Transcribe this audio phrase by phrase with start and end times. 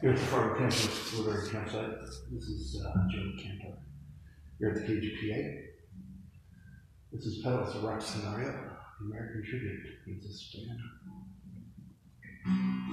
[0.00, 2.00] Here the Fargo Campus Woodbury Campsite,
[2.32, 3.76] this is uh, Joe Cantor.
[4.58, 5.60] Here at the KGPA.
[7.12, 8.48] This is Petals of Rock Scenario,
[9.02, 9.86] American Tribute.
[10.06, 10.56] It's this
[12.46, 12.89] band.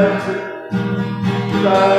[0.00, 1.89] Back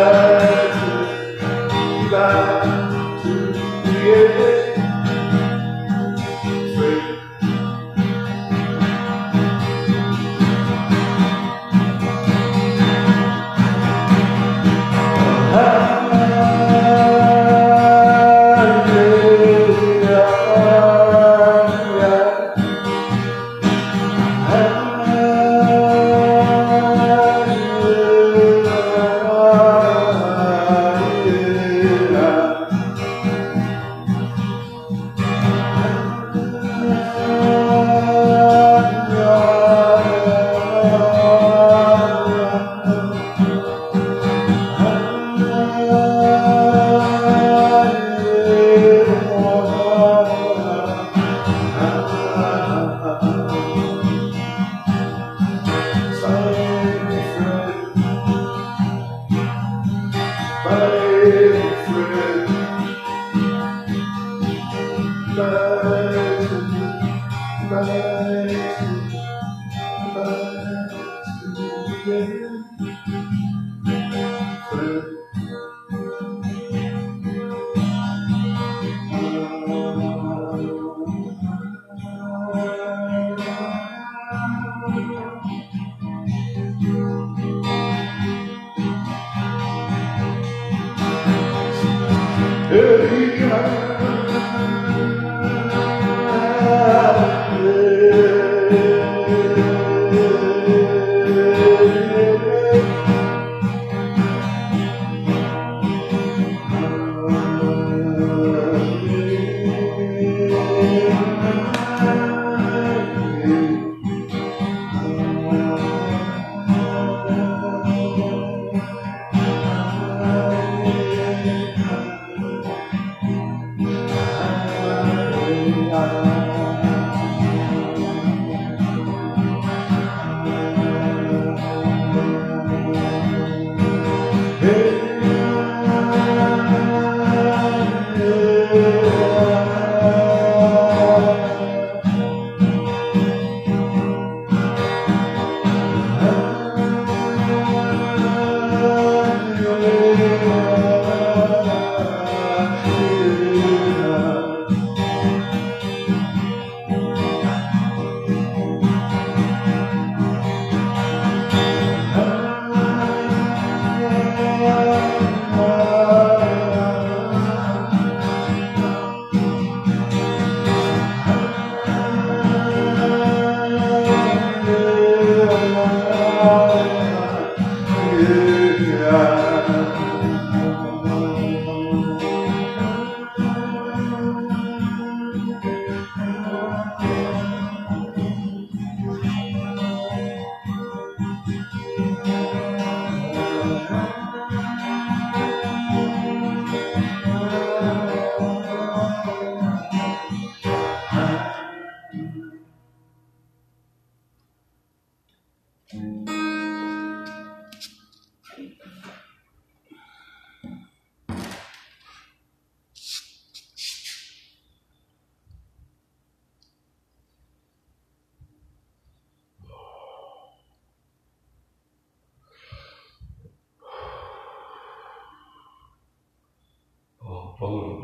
[227.62, 227.96] Bum,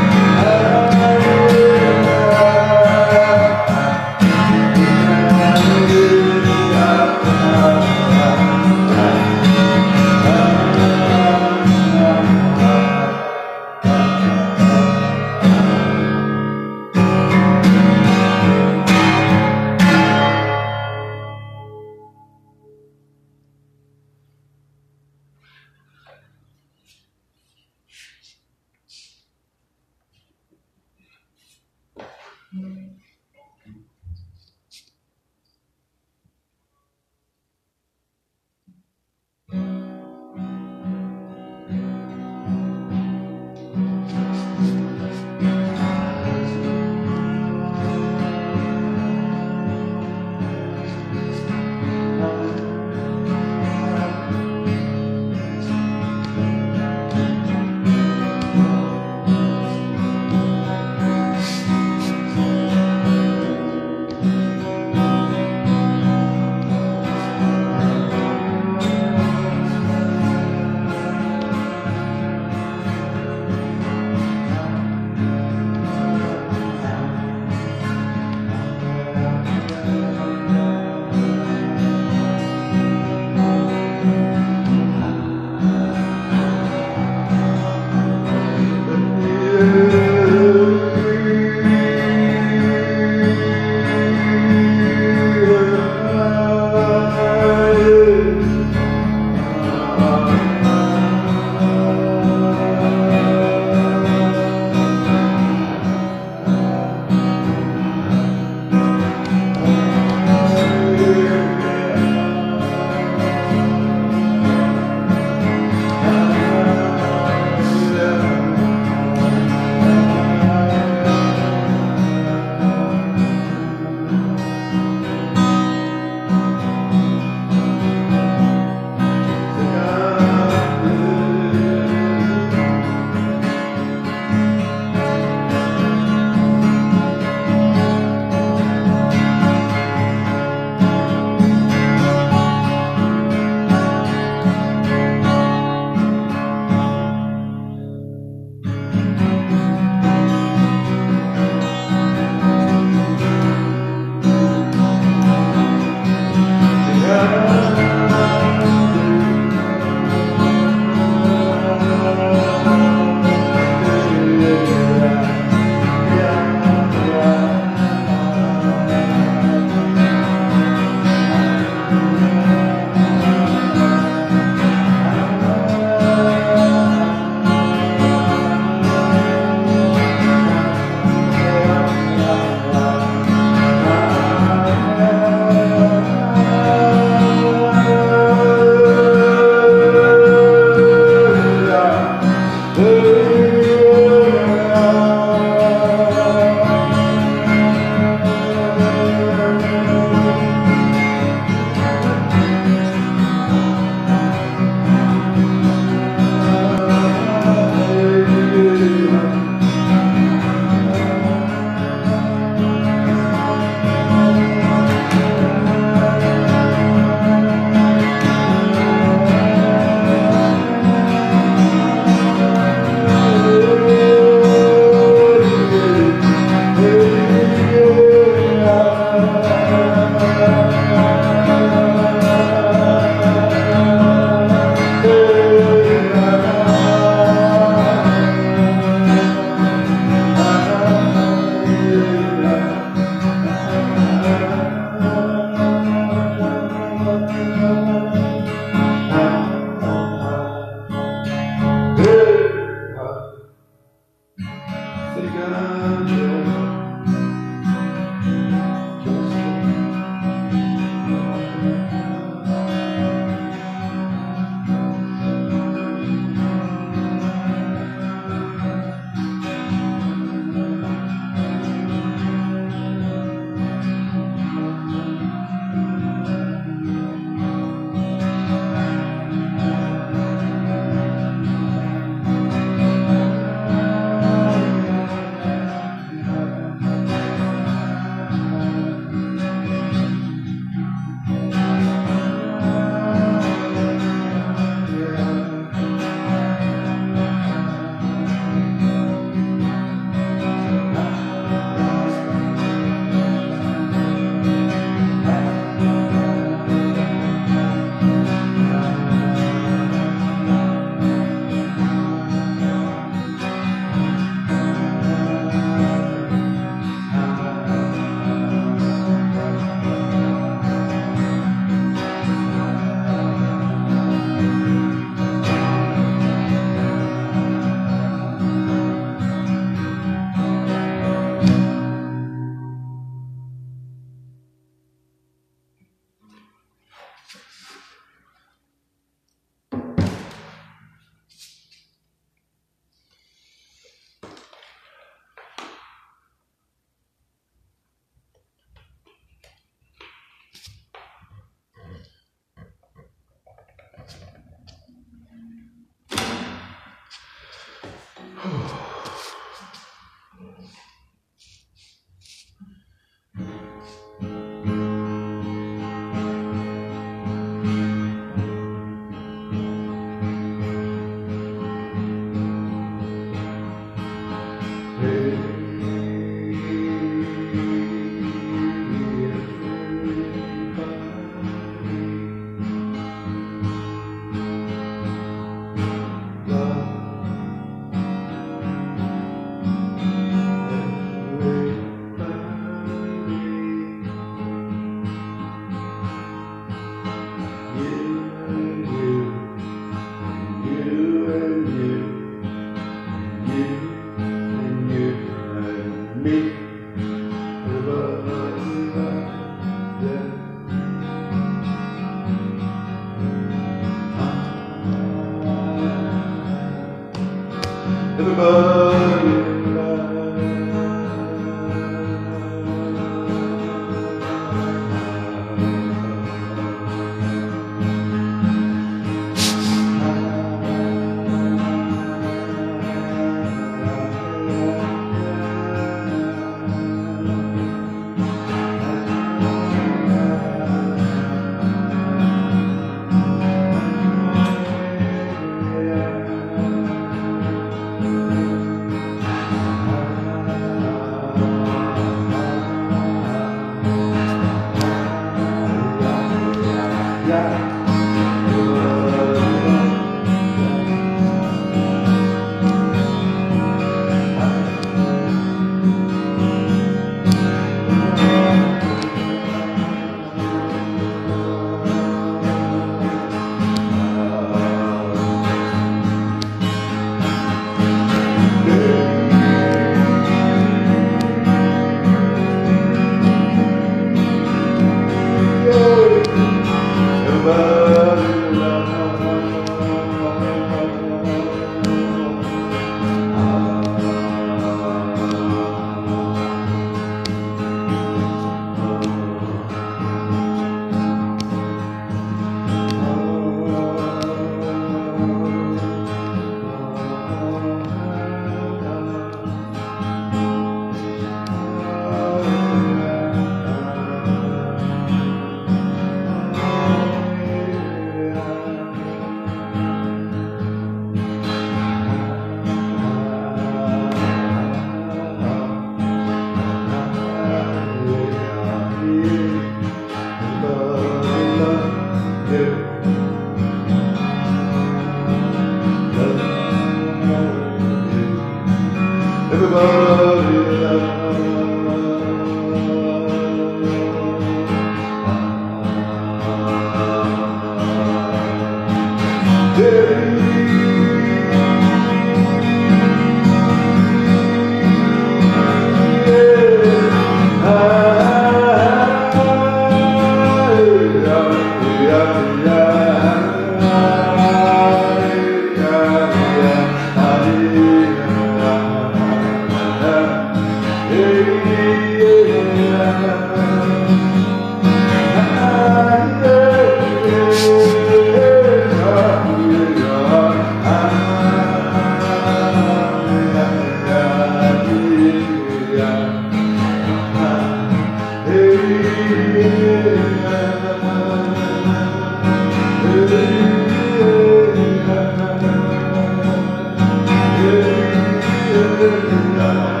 [599.01, 600.00] good enough.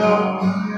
[0.00, 0.69] Love.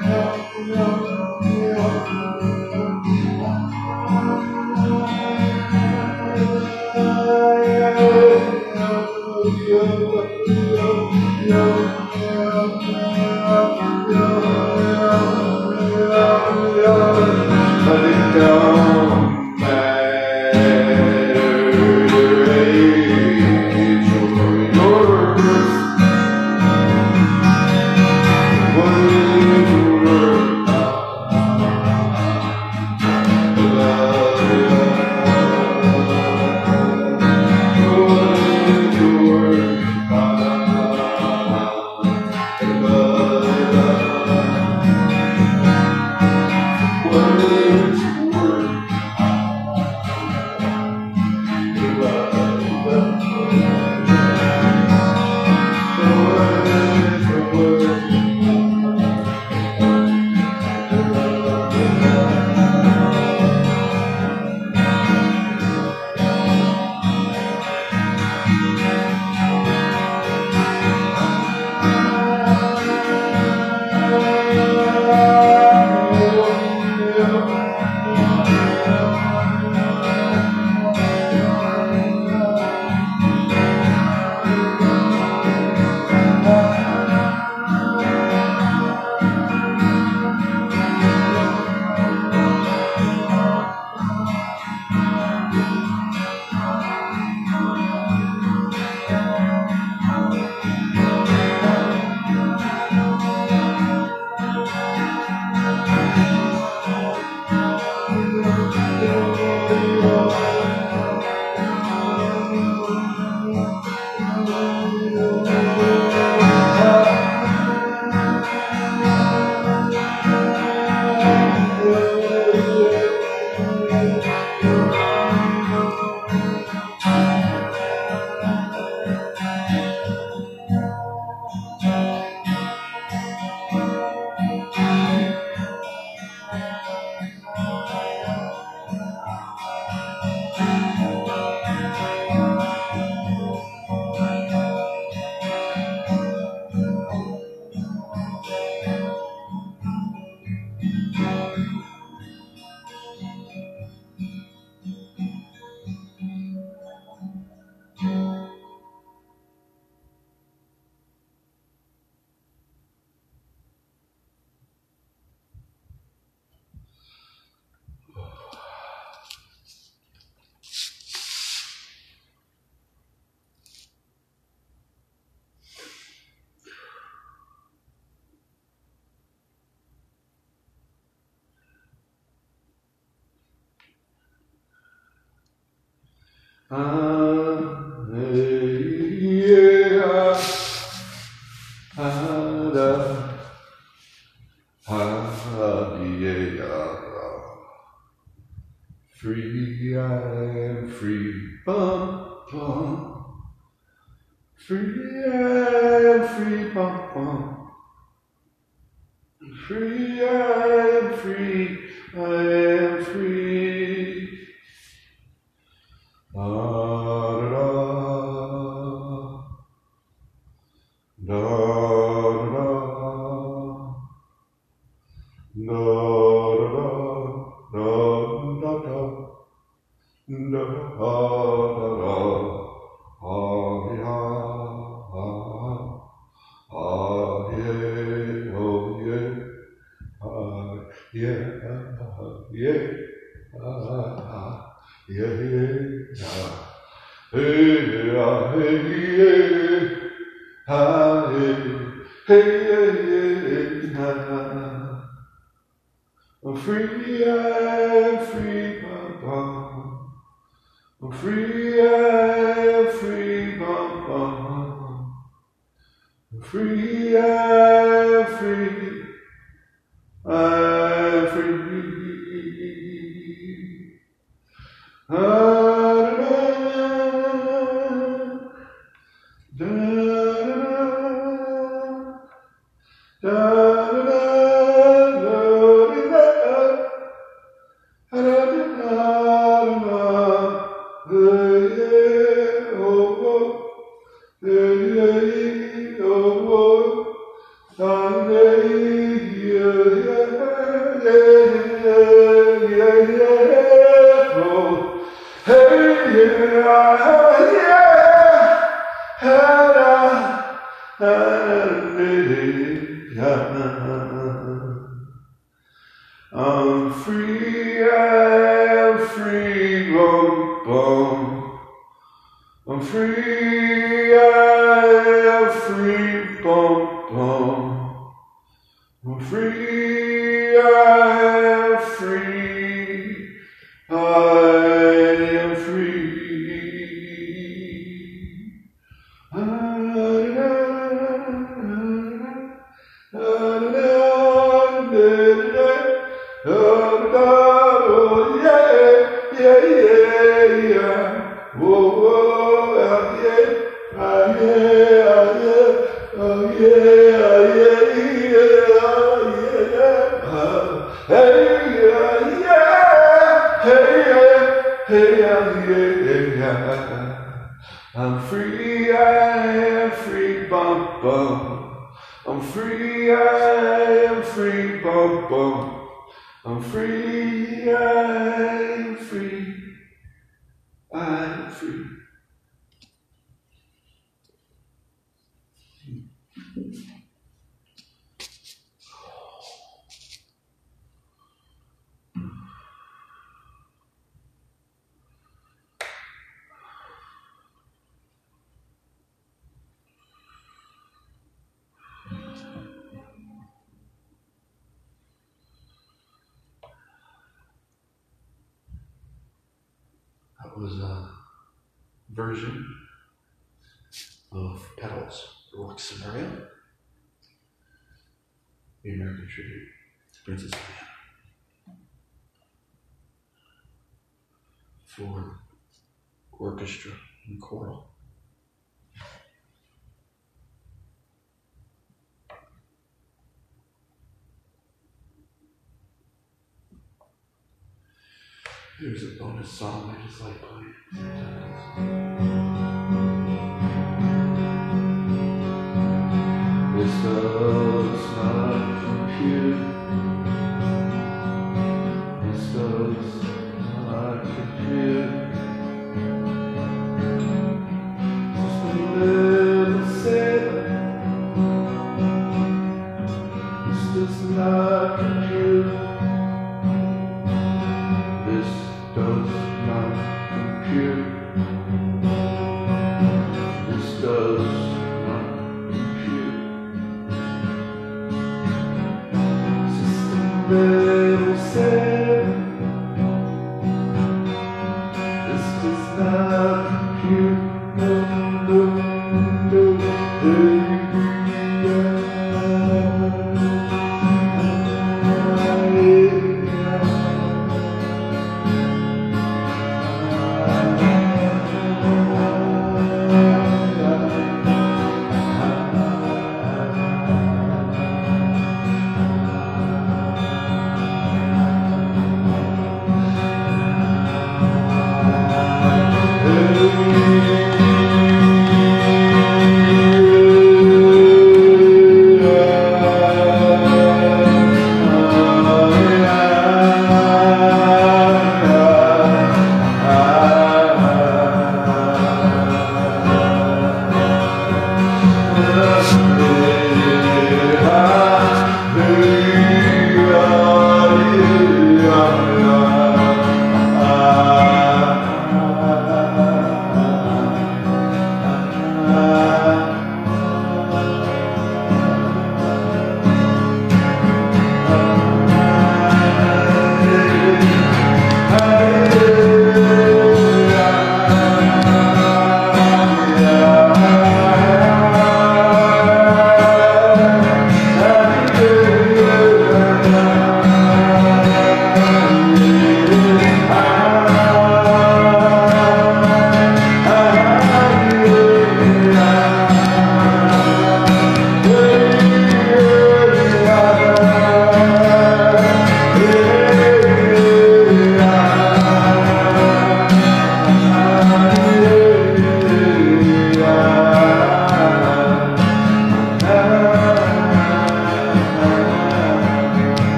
[439.33, 440.51] and a song, They're just like,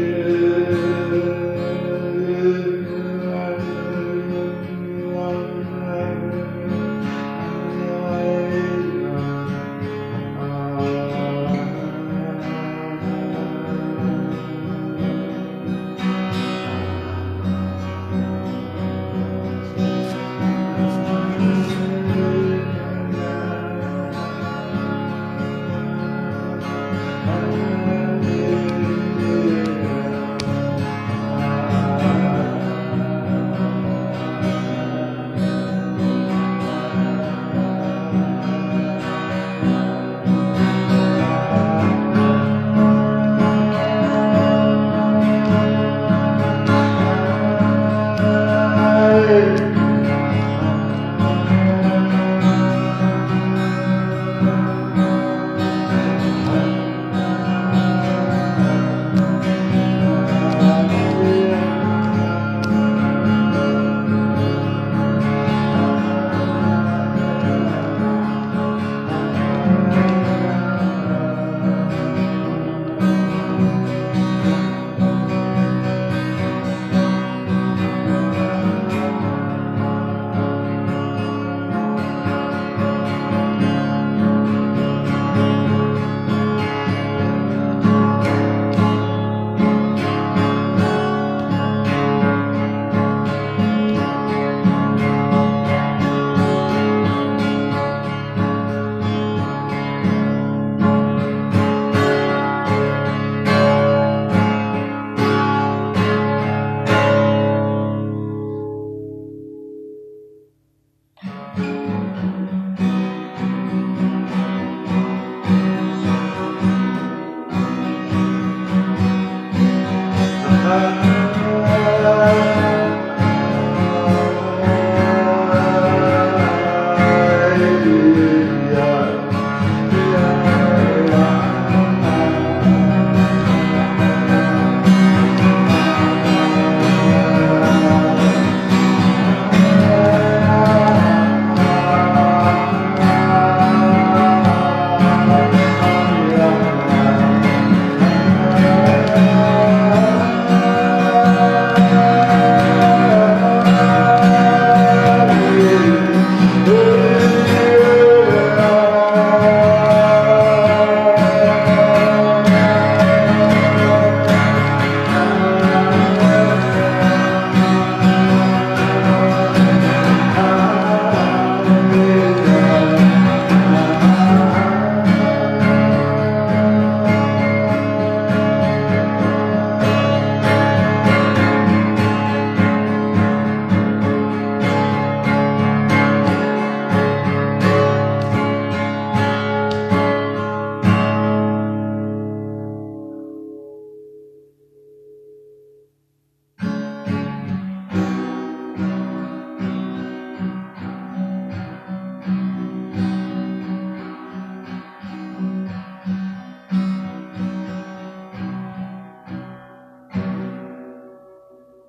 [0.00, 0.27] Ah